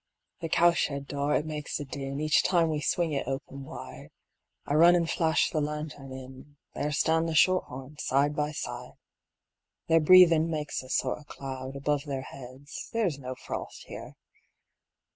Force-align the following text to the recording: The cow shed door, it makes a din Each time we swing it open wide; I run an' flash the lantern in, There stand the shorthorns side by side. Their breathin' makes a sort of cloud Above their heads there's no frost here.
The 0.39 0.49
cow 0.49 0.71
shed 0.71 1.05
door, 1.05 1.35
it 1.35 1.45
makes 1.45 1.79
a 1.79 1.85
din 1.85 2.19
Each 2.19 2.41
time 2.43 2.71
we 2.71 2.81
swing 2.81 3.11
it 3.11 3.27
open 3.27 3.63
wide; 3.65 4.09
I 4.65 4.73
run 4.73 4.95
an' 4.95 5.05
flash 5.05 5.51
the 5.51 5.61
lantern 5.61 6.11
in, 6.11 6.57
There 6.73 6.91
stand 6.91 7.29
the 7.29 7.35
shorthorns 7.35 8.03
side 8.03 8.35
by 8.35 8.51
side. 8.51 8.93
Their 9.89 9.99
breathin' 9.99 10.49
makes 10.49 10.81
a 10.81 10.89
sort 10.89 11.19
of 11.19 11.27
cloud 11.27 11.75
Above 11.75 12.05
their 12.05 12.23
heads 12.23 12.89
there's 12.91 13.19
no 13.19 13.35
frost 13.35 13.83
here. 13.85 14.15